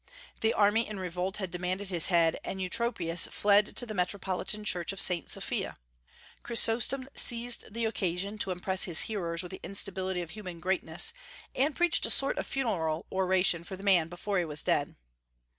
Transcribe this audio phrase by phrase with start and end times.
[0.39, 4.91] The army in revolt had demanded his head, and Eutropius fled to the metropolitan church
[4.91, 5.75] of Saint Sophia.
[6.41, 11.13] Chrysostom seized the occasion to impress his hearers with the instability of human greatness,
[11.53, 14.95] and preached a sort of funeral oration for the man before he was dead.